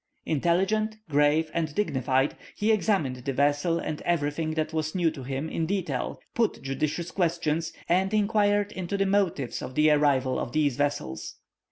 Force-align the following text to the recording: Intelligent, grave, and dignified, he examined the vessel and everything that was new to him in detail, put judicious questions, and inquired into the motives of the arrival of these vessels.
Intelligent, 0.25 0.97
grave, 1.09 1.51
and 1.53 1.75
dignified, 1.75 2.35
he 2.55 2.71
examined 2.71 3.17
the 3.17 3.33
vessel 3.33 3.77
and 3.77 4.01
everything 4.01 4.55
that 4.55 4.73
was 4.73 4.95
new 4.95 5.11
to 5.11 5.21
him 5.21 5.47
in 5.47 5.67
detail, 5.67 6.19
put 6.33 6.59
judicious 6.63 7.11
questions, 7.11 7.71
and 7.87 8.11
inquired 8.11 8.71
into 8.71 8.97
the 8.97 9.05
motives 9.05 9.61
of 9.61 9.75
the 9.75 9.91
arrival 9.91 10.39
of 10.39 10.53
these 10.53 10.75
vessels. 10.75 11.35